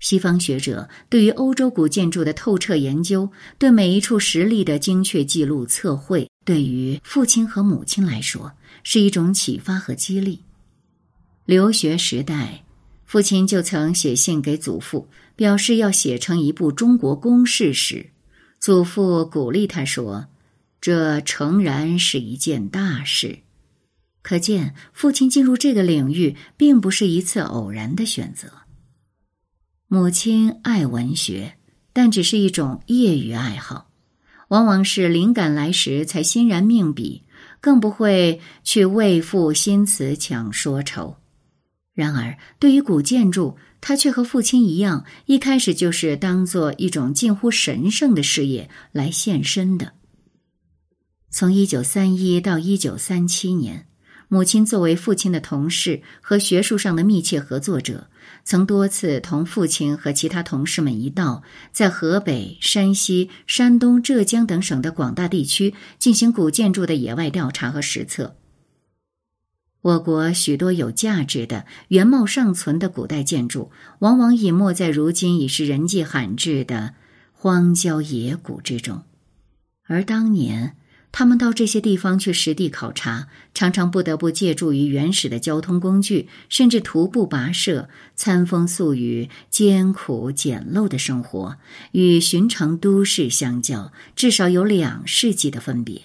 [0.00, 8.52] 西方学者对于欧洲古建筑的透彻研究，对每一处实例的精确记录测绘，对于父亲和母亲来说
[8.82, 10.40] 是一种启发和激励。
[11.44, 12.64] 留学时代，
[13.04, 18.10] 父亲就曾写信给祖父，表示要写成一部中国公式史。
[18.58, 20.28] 祖父鼓励他说
[20.80, 23.40] ：“这诚然是一件大事。”
[24.22, 28.48] 可见，父亲进入这个领域并不是一次偶然的选择。
[29.92, 31.54] 母亲爱文学，
[31.92, 33.90] 但只是一种业余爱好，
[34.46, 37.24] 往往是灵感来时才欣然命笔，
[37.60, 41.16] 更不会去为赋新词强说愁。
[41.92, 49.94] 然而，对于古建筑，他却和父亲一样，一开始就是当做一种近乎神圣的事业来献身的。
[51.30, 53.88] 从一九三一到一九三七年。
[54.32, 58.06] 母亲作为父亲的同事和学术上的密切合作者，
[58.44, 68.36] 曾多次同父亲和其他同事们一道，在河北、山西、山东、浙江等省的广大地区进行古建筑的野外调查和实测。
[69.82, 76.94] 我国许多有价值的、原貌尚存的古代建筑，往往隐没在如今已是人迹罕至的
[77.32, 79.02] 荒郊野谷之中，
[79.88, 80.76] 而当年。
[81.12, 91.56] 他们到这些地方去实地考察，常常不得不借助于原始的交通工具，甚至徒步跋涉，餐风宿雨，艰苦简陋的生活，
[91.92, 96.02] 与寻常都市相较，至少有两世纪的分别。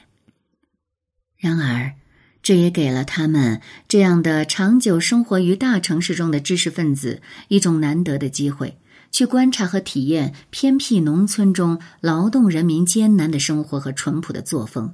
[1.37, 1.93] 然而，
[2.41, 8.77] 这也给了他们这样的长久生活于大城市中的知识分子一种难得的机会，
[9.15, 14.93] 去观察和体验偏僻农村中劳动人民艰难的生活和淳朴的作风。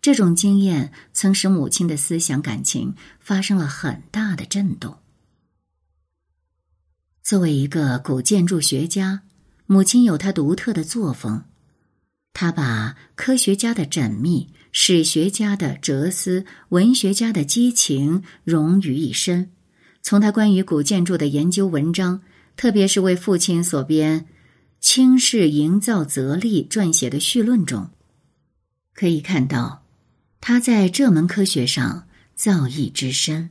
[0.00, 4.96] 这种经验曾使母亲的思想感情发生了很大的震动。
[7.22, 9.22] 作为一个古建筑学家，
[9.66, 11.44] 母亲有她独特的作风。
[12.32, 19.52] 她把科学家的缜密、史学家的哲思、文学家的激情融于一身。
[20.02, 22.22] 从他关于古建筑的研究文章，
[22.56, 24.20] 特别是为父亲所编
[24.80, 27.90] 《清室营造则例》撰写的序论中，
[28.94, 29.82] 可以看到。
[30.44, 33.50] 他在这门科学上造诣之深。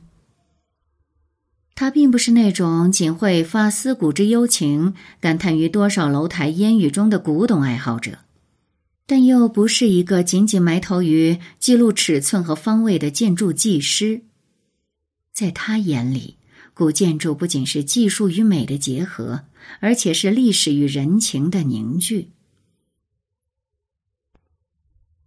[1.74, 8.18] 他并不是那种仅会发思古之幽情、感叹于多少楼台烟雨中的古董爱好者，
[9.06, 14.20] 但又不是一个仅仅埋头于记录尺寸和方位的建筑技师。
[15.32, 16.36] 在他眼里，
[16.74, 19.44] 古建筑不仅是技术与美的结合，
[19.80, 22.30] 而且是历史与人情的凝聚。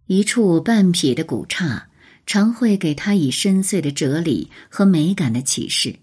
[0.06, 1.88] 一处半匹的古刹，
[2.26, 5.96] 常会给他以深邃的哲理和美感的启示，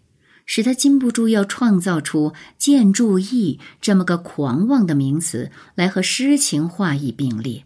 [0.45, 7.65] 使他禁不住要创造出“建筑艺”这么个狂妄的名词来和诗情画意并列。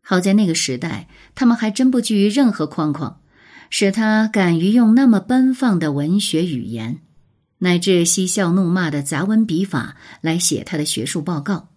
[0.00, 3.20] 好在那个时代，他们还真不拘于任何框框，
[3.70, 7.00] 使他敢于用那么奔放的文学语言，
[7.58, 11.68] 乃至嬉笑怒骂的杂文笔法来写他的学术报告。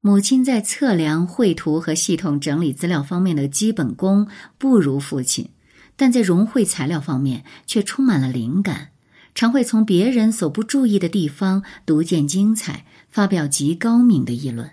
[0.00, 5.50] 母亲在测量、绘图和系统整理资料方面的基本功不如父亲，
[5.96, 8.90] 但在融汇材料方面却充满了灵感，
[9.34, 14.70] 常会从别人所不注意的地方独见精彩，发表极高明的议论。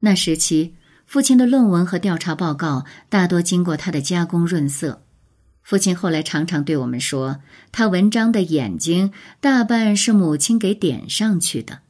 [0.00, 0.74] 那时期，
[1.06, 5.04] 父亲的论文和调查报告大多经过他的加工润色。
[5.62, 7.40] 父亲后来常常对我们说，
[7.70, 11.80] 他文章的眼睛大半是母亲给点上去的。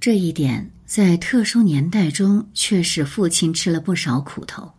[0.00, 0.70] 这一点。
[0.86, 4.74] 在特殊年代中，却使父亲吃了不少苦头，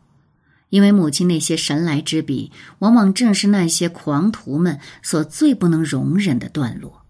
[0.70, 7.06] 因为母亲那些神来之笔，往往正是那些狂徒们所最不能容忍的段落。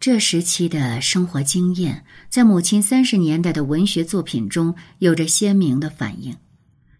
[0.00, 6.34] 这时期的生活经验，在母亲三十年代的文学作品中有着鲜明的反应。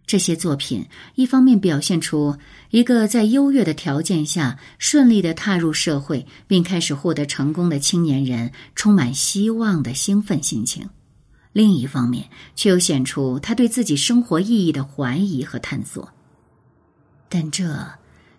[0.06, 0.86] 这些作品
[1.16, 2.36] 一方面表现出
[2.70, 10.88] 一个在优越的条件下顺利的踏入社会并开始获得成功的青年人充满希望的兴奋心情，
[11.52, 16.08] 另一方面却又显出他对自己生活意义的怀疑和探索。
[17.28, 17.88] 但这，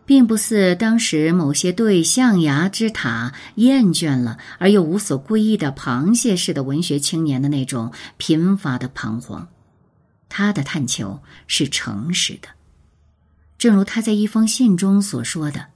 [0.06, 9.50] 并不似当时某些对象牙之塔厌倦了而又无所归依的螃蟹式的文学青年的那种贫乏的彷徨。
[10.38, 12.50] 他的探求是诚实的，
[13.58, 15.70] 正如他在一封信中所说的，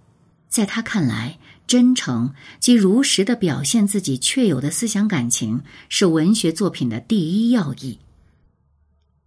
[0.49, 7.97] 在他看来，真诚及如实的表现自己确有的思想感情是文学作品的第一要义。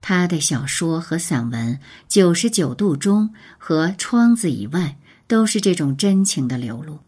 [0.00, 1.74] 他的小说和散文
[2.06, 7.00] 《九十九度中》和《窗子以外》都是这种真情的流露。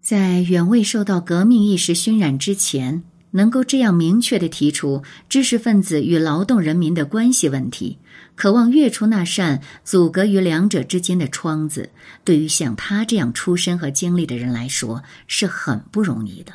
[0.00, 3.04] 在远未受到革命意识熏染之前，
[3.36, 7.98] 能够这样明确的提出知识分子与劳动人民的关系问题，
[8.36, 11.90] 渴望跃出那扇阻隔于两者之间的窗子，
[12.22, 16.52] 对于像他这样出身和经历的人来说是很不容易的。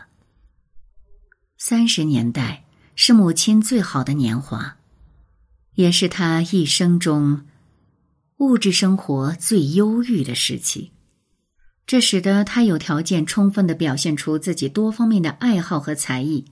[1.58, 2.64] 三十年代
[2.96, 4.78] 是母亲最好的年华，
[5.76, 7.42] 也是他一生中
[8.38, 10.92] 物质生活最忧郁的时期。
[11.86, 16.46] 这使得他有条件充分的表现出自己多方面的爱好和才艺。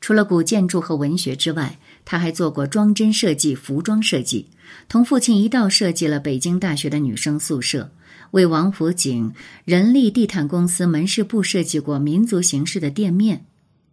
[0.00, 4.46] 除了古建筑和文学之外，他还做过装帧设计、服装设计，
[4.88, 7.90] 同父亲一道设计了北京大学的女生宿舍，
[8.30, 9.32] 为王府井
[9.64, 13.44] 人力地毯公司门市部设计过民族形式的店面。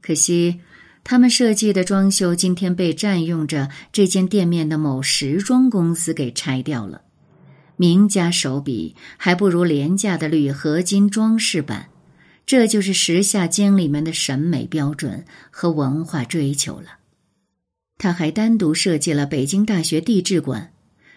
[0.02, 0.62] 可惜，
[1.04, 7.02] 他们设计的装修今天被占用着这间店面的某时装公司给拆掉了。
[7.76, 11.90] 名家手笔还不如廉价的铝合金装饰板。
[12.48, 17.00] 这就是时下经理们的审美标准和文化追求了。
[17.98, 20.72] 他还单独设计了北京大学地质馆。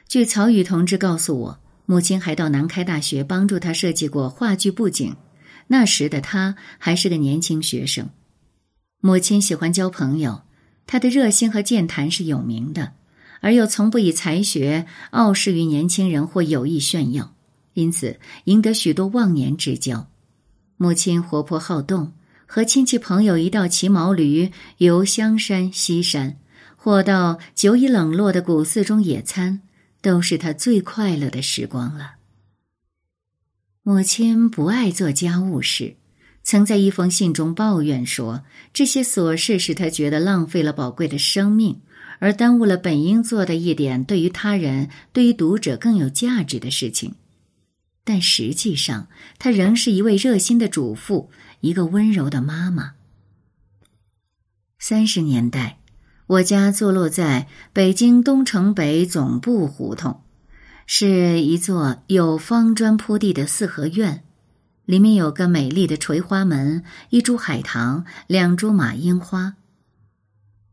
[0.09, 5.15] 据曹禺同志告诉我，母亲还到南开大学帮助他设计过话剧布景。
[5.69, 8.11] 那时的他还是个年轻学生。
[9.01, 10.43] 母亲喜欢交朋友，
[10.85, 12.95] 他的热心和健谈是有名的，
[13.41, 17.37] 而又从不以才学傲视于年轻人或有意炫耀，
[17.75, 20.11] 因此赢得许多忘年之交。
[20.83, 22.15] 母亲活泼好动，
[22.47, 26.39] 和亲戚朋友一道骑毛驴游香山西山，
[26.75, 29.61] 或到久已冷落的古寺中野餐，
[30.01, 32.13] 都是他最快乐的时光了。
[33.83, 35.97] 母亲不爱做家务事，
[36.43, 38.43] 曾在一封信中抱怨说，
[38.73, 41.79] 这些琐事使他觉得浪费了宝贵的生命，
[42.21, 47.17] 而耽误了本应做的一点对于他人、对于读者更有价值的事情。
[48.13, 49.07] 但实际上，
[49.39, 51.31] 她仍是一位热心的主妇，
[51.61, 52.95] 一个温柔的妈妈。
[54.81, 55.79] 三十年代，
[56.27, 60.23] 我家坐落在北京东城北总部胡同，
[60.87, 64.25] 是一座有方砖铺地的四合院，
[64.85, 69.55] 里面有个美丽的垂花门，一株海棠，两株马樱花。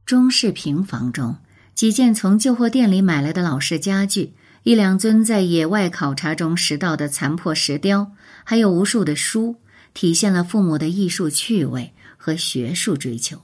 [0.08, 1.38] 中式平房中，
[1.76, 4.34] 几件从旧货店里买来的老式家具。
[4.68, 8.12] 一两尊在野外考察中拾到的残破石雕，
[8.44, 9.56] 还有无数的书，
[9.94, 13.42] 体现了父母的艺术趣味和学术追求。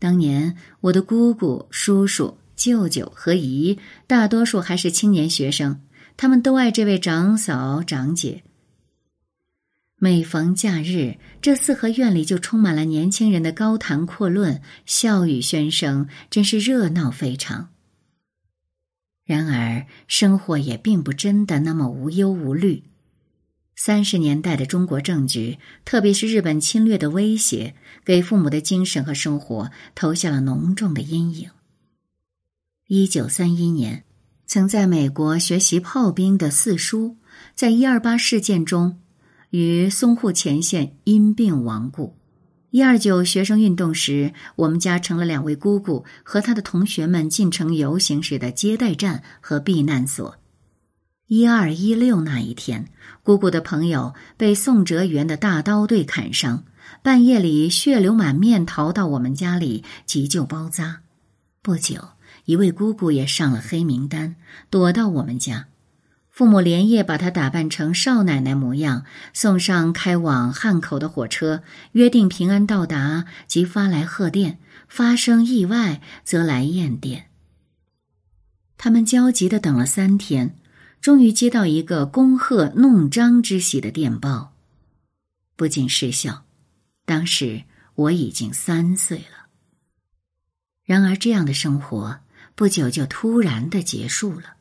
[0.00, 3.78] 当年，我的姑姑、叔叔、舅舅和姨，
[4.08, 5.80] 大多数还是青年学生，
[6.16, 8.42] 他们都爱这位长嫂、长姐。
[10.00, 17.68] 每逢假日，这四合院里就充满了年轻人的高谈阔论、笑语喧声，真是热闹非常。
[19.32, 22.82] 然而，生活也并不真的那么无忧无虑。
[23.74, 25.56] 三十年代的中国政局，
[25.86, 27.74] 特别是日本侵略的威胁，
[28.04, 31.50] 给父母的精神和生活投下了浓重的阴影。
[32.88, 34.04] 一九三一年，
[34.46, 37.16] 曾在美国学习炮兵的四叔，
[37.54, 39.00] 在一二八事件中，
[39.48, 42.18] 于淞沪前线因病亡故。
[42.72, 50.38] 一二九学生运动时，我们家成了两位姑姑和他的同学们进城游行时的接待站和避难所。
[51.26, 52.88] 一二一六那一天，
[53.22, 56.64] 姑姑的朋友被宋哲元的大刀队砍伤，
[57.02, 61.02] 半夜里血流满面，逃到我们家里急救包扎。
[61.60, 62.00] 不久，
[62.46, 64.36] 一位姑姑也上了黑名单，
[64.70, 65.66] 躲到我们家。
[66.32, 71.62] 父母连夜把她打扮成少奶奶模样，送上开往汉口的火车，
[71.92, 74.58] 约定平安到达即发来贺电，
[74.88, 77.26] 发生意外则来验电。
[78.78, 80.56] 他们焦急的等了三天，
[81.02, 84.54] 终于接到一个恭贺弄璋之喜的电报，
[85.54, 86.46] 不禁失笑。
[87.04, 89.48] 当时我已经三岁了。
[90.82, 92.20] 然而，这样的生活
[92.54, 94.51] 不久就突然的结束了。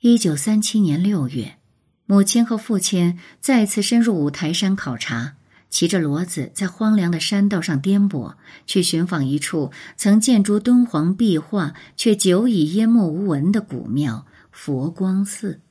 [0.00, 1.56] 一九三七年六月，
[2.04, 5.36] 母亲和父亲再次深入五台山考察，
[5.70, 8.34] 骑着骡子在荒凉的山道上颠簸，
[8.66, 15.62] 去寻访一处曾建筑敦煌壁画却久已淹没无闻的古庙——佛光寺。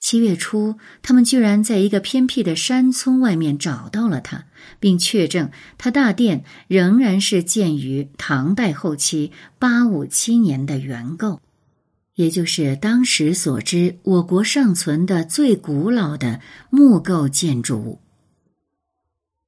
[0.00, 4.46] 七月初，他们居然在一个偏僻的山村外面找到了它，
[4.80, 11.42] 并确证它大殿仍然是建于唐代后期八五七年的原构。
[12.14, 16.40] 也就是当时所知，我国尚存的最古老的
[16.70, 18.00] 木构建筑物。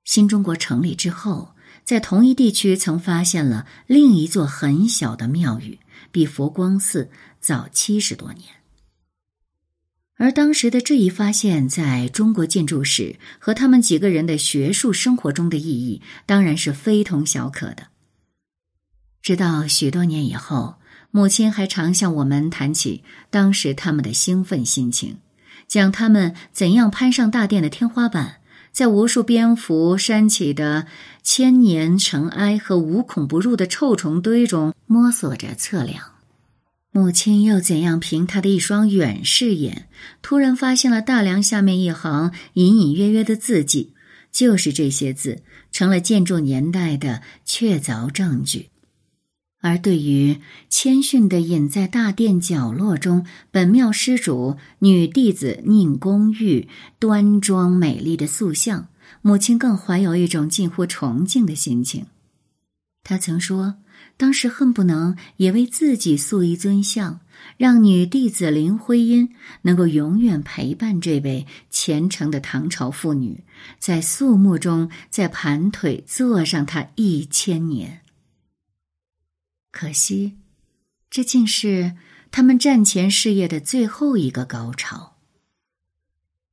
[0.05, 1.55] 新中国成立之后，
[1.85, 5.79] 在同一地区曾发现了另一座很小的庙宇，
[6.11, 8.45] 比佛光寺早七十多年。
[10.19, 17.89] 而当时的这一发现，在中国建筑史和他们几个人的学术生活中的意义，当然是非同小可的。
[19.21, 20.77] 直到许多年以后，
[21.17, 25.17] 母亲还常向我们谈起当时他们的兴奋心情，
[25.67, 30.87] 讲他们怎样攀上大殿的天花板，在无数蝙蝠扇起的
[31.23, 36.03] 千年尘埃和无孔不入的臭虫堆中摸索着测量。
[36.93, 39.89] 母亲又怎样凭她的一双远视眼，
[40.21, 43.95] 突然发现了大梁下面一行隐隐约约的字迹？
[44.31, 45.43] 就是这些字
[45.73, 48.69] 成了建筑年代的确凿证据。
[49.67, 56.69] 而对于谦逊的隐在大殿角落中本庙施主女弟子宁公玉
[57.01, 58.87] 端庄美丽的塑像，
[59.23, 62.07] 母亲更怀有一种近乎崇敬的心情。
[63.03, 63.75] 她曾说。
[64.19, 67.21] 当时恨不能也为自己塑一尊像，
[67.59, 69.29] 让女弟子林徽因
[69.63, 73.43] 能够永远陪伴这位虔诚的唐朝妇女，
[73.79, 78.01] 在肃穆中在盘腿坐上她一千年。
[79.77, 80.39] 可惜，
[81.11, 81.97] 这竟是
[82.31, 85.19] 他们战前事业的最后一个高潮。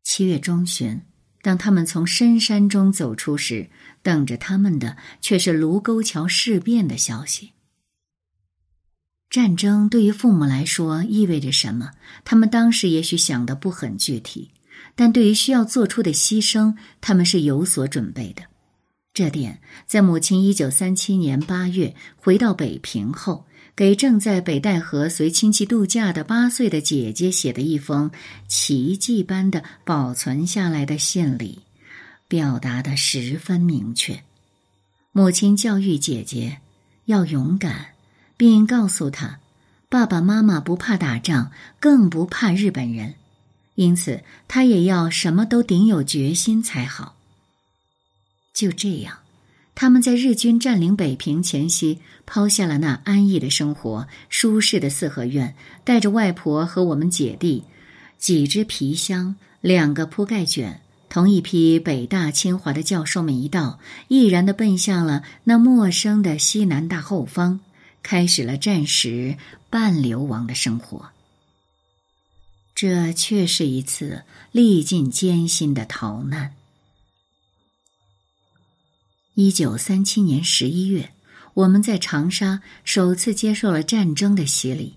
[0.03, 1.03] 七月中旬，
[1.41, 3.69] 当他们从深山中走出时，
[4.01, 7.53] 等着他们的却是卢沟桥事变的消息。
[9.29, 11.91] 战争对于父母来说意味着什么？
[12.25, 14.51] 他们当时也许想的不很具体，
[14.95, 18.43] 但对于需要做出的牺牲，他们是有所准备的。
[19.13, 28.09] 这点在母亲一九三七年八月回到北平后，给正在北戴河随亲戚度假的八岁的姐姐写的一封
[28.47, 31.59] 奇迹般的保存下来的信里，
[32.27, 34.23] 表达的十分明确。
[35.11, 36.57] 母亲教育姐姐
[37.05, 37.93] 要勇敢。
[38.35, 39.37] 并告诉她，
[39.89, 43.13] 爸爸妈妈不怕打仗，更不怕日本人，
[43.75, 47.15] 因此她也要什么都顶有决心才好。
[48.53, 49.17] 就这样，
[49.75, 57.63] 他们在日军占领北平前夕，抛下了那安逸的生活、舒适的四合院，带着外婆和我们姐弟，
[58.19, 67.59] 几只皮箱、两个铺盖卷，同一批北大、清华的教授们一道，毅然的奔向了那陌生的西南大后方。
[68.03, 69.37] 开始了战时
[69.69, 71.11] 半流亡的生活。
[72.75, 76.53] 这却是一次历尽艰辛的逃难。
[79.35, 81.09] 一九三七年十一月，
[81.55, 84.93] 我们在长沙首次接受了战争的洗礼，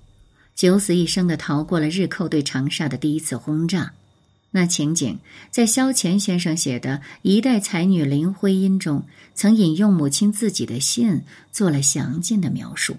[0.54, 3.94] 九死一生的逃过了日寇对长沙的第一次轰炸。
[4.50, 5.18] 那情景
[5.50, 12.98] 在萧乾先生写的《一代才女林徽因》中，曾引用母亲自己的信做了详尽的描述。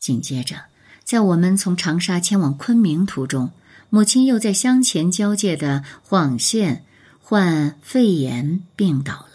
[0.00, 0.64] 紧接着，
[1.04, 3.52] 在我们从长沙迁往昆明途中，
[3.88, 6.84] 母亲又在湘黔交界的晃县
[7.20, 9.27] 患肺炎病倒。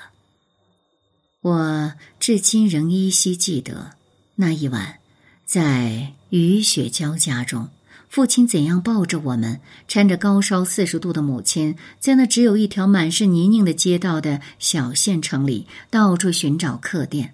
[1.44, 3.92] 我至今仍依稀记得
[4.36, 5.00] 那一晚，
[5.46, 7.68] 在雨雪交加中。
[8.08, 9.60] 父亲怎样抱着我们，
[9.90, 17.34] 搀着高烧四十度的母亲，在那只有一条满是泥泞的街道的小县城里，到处寻找客店。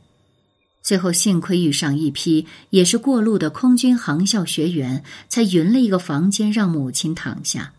[0.81, 7.73] 最后幸亏遇上一批也是过路的空军航校学员，才匀了一个房间让母亲躺下。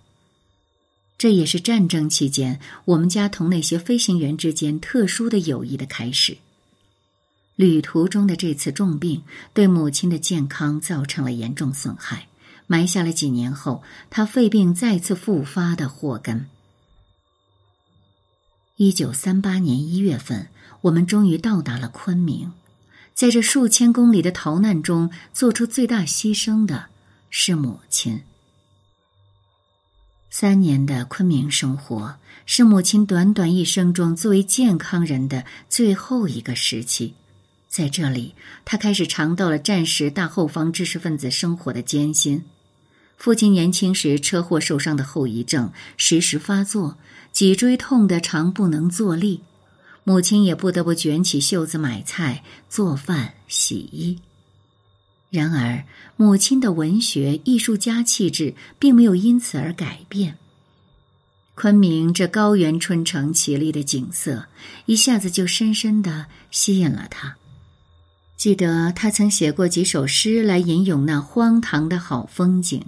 [1.21, 6.39] 这也是战争期间我们家同那些飞行员之间特殊的友谊的开始。
[7.57, 9.23] 旅途中的这次重病，
[9.53, 12.29] 对母亲的健康造成了严重损害。
[12.67, 16.47] 埋下了几年后他肺病再次复发的祸根。
[18.77, 20.49] 一九三八年一月份，
[20.81, 22.55] 我们终于到达了昆明，
[23.13, 26.87] 在这数千公里的逃难中，做出最大牺牲的
[27.29, 28.23] 是母亲。
[30.33, 32.15] 三年的昆明生活
[32.47, 37.15] 是母亲短短一生中作为健康人的最后一个时期。
[37.69, 42.45] 在这里，他开始尝到了战时大后方知识分子生活的艰辛。
[43.17, 46.97] 父亲年轻时车祸受伤的后遗症时时发作，
[47.33, 49.43] 脊椎痛得常不能坐立，
[50.05, 54.21] 母亲也不得不卷起袖子买菜、做饭、洗衣。
[55.31, 55.85] 然而，
[56.17, 60.37] 母亲的文学艺术家气质并没有因此而改变。
[61.55, 64.47] 昆明这高原春城绮丽的景色，
[64.87, 67.37] 一下子就深深的吸引了他。
[68.37, 72.85] 记得他曾写过几首诗来吟咏那荒唐的好风景。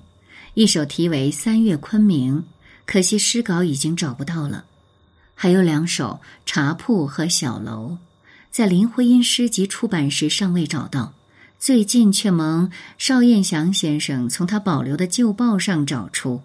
[0.54, 2.38] 一首题为《三月昆明》，
[2.86, 4.64] 可惜诗稿已经找不到了。
[5.34, 7.90] 还有两首《茶铺》和《小楼》，
[8.50, 11.12] 在林徽因诗集出版时尚未找到，
[11.62, 16.40] 最近却蒙邵彦祥先生从他保留的旧报上找出。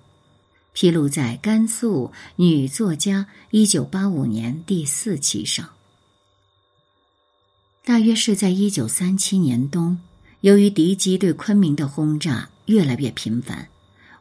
[0.73, 5.69] 披露在甘肃女作家一九八五年第四期上。
[7.83, 9.97] 大约是在一九三七年冬，
[10.41, 13.69] 由于敌机对昆明的轰炸越来越频繁，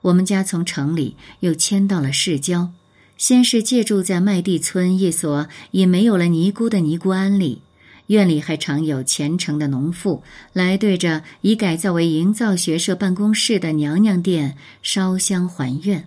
[0.00, 2.72] 我们家从城里又迁到了市郊。
[3.18, 7.60] 先是借住在麦地村一所已没有了尼姑的尼姑庵里，
[8.06, 10.22] 院里还常有虔诚的农妇
[10.52, 16.06] 来对着已改造为营造学社办公室的娘娘殿烧香还愿。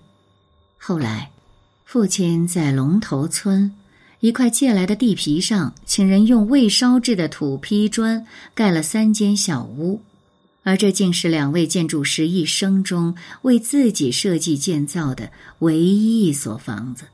[0.77, 1.31] 后来，
[1.85, 3.73] 父亲在龙头村
[4.21, 10.01] 一块借来的地皮上，请人用未烧制的土坯砖盖了三间小屋。
[10.63, 17.05] 而这竟是两位建筑师一生中为自己设计建造的唯一一所房子。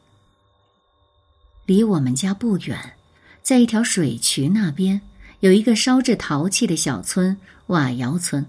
[1.65, 2.94] 离我们家不远，
[3.45, 5.01] 在一条水渠那边，
[5.39, 7.37] 有一个烧制陶器的小村——
[7.67, 8.43] 瓦窑村。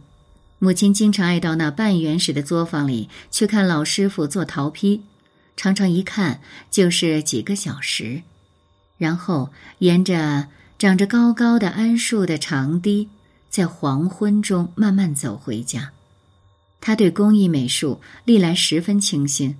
[0.58, 5.02] 母亲经常爱到那半原始的作坊里去看老师傅做陶坯，
[5.54, 8.22] 常常一看就是几个小时。
[8.96, 9.50] 然后
[9.80, 10.48] 沿着
[10.78, 13.10] 长着高高的桉树的长堤。
[13.50, 15.90] 在黄昏中慢慢走回家，
[16.80, 19.56] 他对工艺美术历来十分倾心。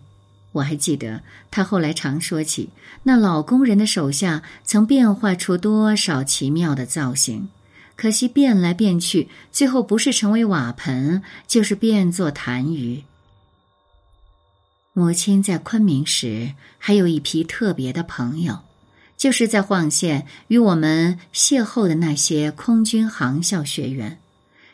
[0.56, 2.68] 我还记得他后来常说起
[3.04, 7.48] 那老工人的手下曾变化出多少奇妙的造型，
[7.94, 13.02] 可惜变来变去，最后不是成为瓦盆，就是变作痰盂。
[14.92, 18.60] 母亲在昆明时还有一批特别的朋友。
[19.18, 24.18] 就是在晃县与我们邂逅的那些空军航校学员，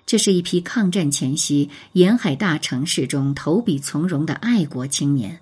[0.04, 5.38] 这是一批抗战前夕沿海大城市中投笔从戎的爱国青年。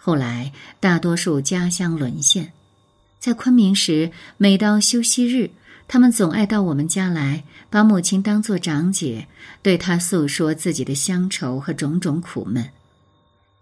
[0.00, 2.52] 后来大多数家乡沦陷，
[3.18, 5.50] 在昆明时，每到休息日，
[5.86, 9.26] 他们总爱到我们家来，把母亲当作长姐，
[9.60, 12.70] 对她诉说自己的乡愁和种种苦闷。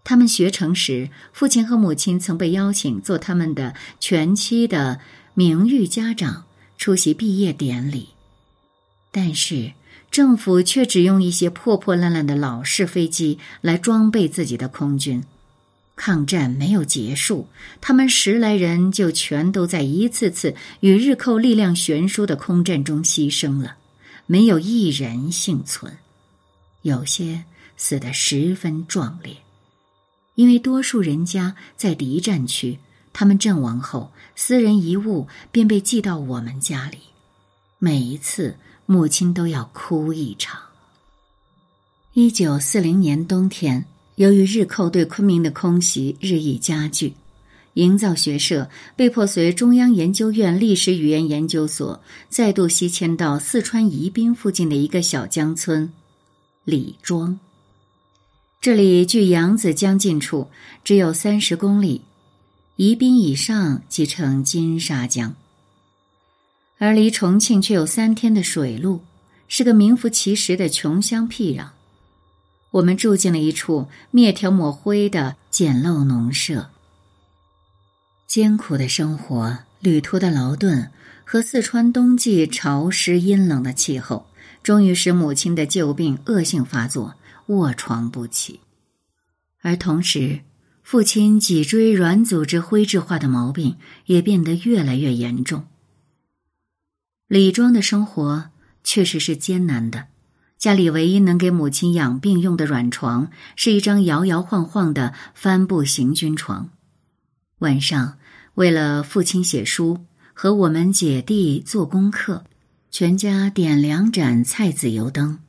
[0.03, 5.01] 他们学成时，父亲和母亲曾被邀请做他们的全期的
[5.33, 6.45] 名誉家长，
[6.77, 8.09] 出席毕业典礼。
[9.11, 9.73] 但是
[10.11, 15.23] 政府却只用一些破破烂烂的老式飞机来装备自己的空军。
[15.97, 17.49] 抗战没有结束，
[17.81, 23.75] 他们十来人就全都在一次次与日寇力量悬殊的空战中牺牲了，
[24.27, 25.91] 没有一人幸存，
[26.83, 27.43] 有些
[27.75, 29.35] 死得十分壮烈。
[30.35, 32.77] 因为多数人家在敌占区，
[33.11, 36.99] 他们阵亡后，私人遗物便被寄到我们家里。
[37.79, 38.55] 每一次，
[38.85, 40.61] 母亲都要哭一场。
[42.13, 43.85] 一九四零年冬天，
[44.17, 47.13] 由于日寇对昆明的空袭日益加剧，
[47.73, 55.93] 营造学社被迫随中央研究院历史语言研究所再度西迁到四川宜宾附近的一个小江村——
[56.65, 57.39] 李庄。
[58.59, 60.47] 这里距扬子江近处
[60.83, 62.01] 只有三十公里，
[62.77, 65.35] 宜宾以上即称金沙江。
[66.79, 69.01] 而离重庆却有三天的水路，
[69.47, 71.67] 是个名副其实的穷乡僻壤。
[72.77, 76.69] 我们住进了一处面条抹灰的简陋农舍。
[78.27, 80.91] 艰苦的生活、旅途的劳顿
[81.23, 84.27] 和四川冬季潮湿阴冷的气候，
[84.61, 87.15] 终于使母亲的旧病恶性发作。
[87.47, 88.59] 卧床不起，
[89.61, 90.41] 而同时，
[90.83, 95.65] 父亲脊椎软组织灰质化的毛病也变得越来越严重。
[97.29, 98.49] 李庄的生活
[98.83, 100.07] 确实是艰难的，
[100.57, 106.71] 家里唯一能给母亲养病用的软床是一张摇摇晃晃的帆布行军床。
[107.59, 108.17] 晚上，
[108.55, 112.43] 为了父亲写书和我们姐弟做功课，
[112.89, 115.39] 全家点两盏菜籽油灯。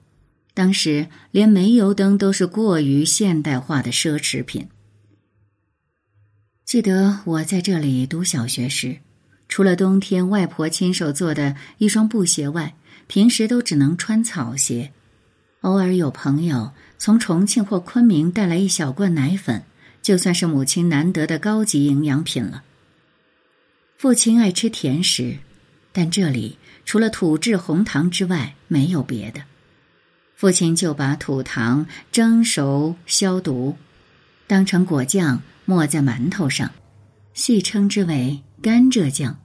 [0.52, 4.68] 当时连煤油灯都是过于现代化的奢侈品。
[6.64, 8.98] 记得我在这里读小学时，
[9.48, 12.74] 除了冬天外婆亲手做的一双布鞋外，
[13.06, 14.92] 平时都只能穿草鞋。
[15.62, 19.64] 偶尔有朋友从重庆或昆明带来一小罐奶粉，
[20.00, 22.62] 就算是母亲难得的高级营养品了。
[23.96, 25.38] 父亲爱吃甜食，
[25.92, 29.42] 但这里除了土制红糖之外，没有别的。
[30.36, 33.76] 父亲就把土糖蒸熟消毒，
[34.46, 36.70] 当成果酱抹在馒头上，
[37.34, 39.36] 戏称之为甘蔗酱。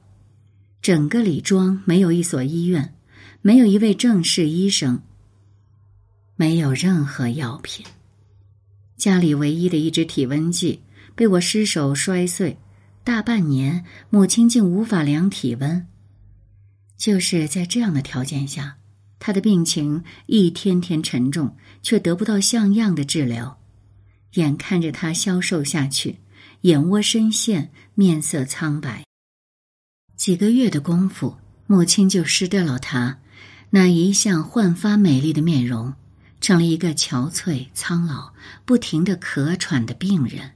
[0.84, 2.94] 整个李庄没有一所医院，
[3.42, 5.02] 没有一位正式医生，
[6.36, 7.86] 没有任何药品。
[8.98, 10.82] 家里唯一的一支体温计
[11.16, 12.58] 被我失手摔碎，
[13.04, 15.88] 大半年母亲竟无法量体温。
[16.96, 18.78] 就是在这样的条件下，
[19.20, 23.60] 她的病情一天天沉重，却得不到像样的治疗。
[24.36, 26.20] 眼看着她消瘦下去，
[26.62, 29.04] 眼窝深陷，面色苍白。
[30.16, 31.36] 几个月的功夫，
[31.68, 33.20] 母亲就失掉了她
[33.72, 35.94] 那一向焕发美丽的面容。
[36.44, 38.34] 成了一个憔悴苍老
[38.66, 40.52] 不停的咳喘的病人。